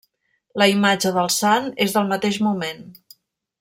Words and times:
La 0.61 0.67
imatge 0.71 1.11
del 1.19 1.29
sant 1.35 1.69
és 1.87 1.97
del 1.99 2.11
mateix 2.15 2.43
moment. 2.49 2.85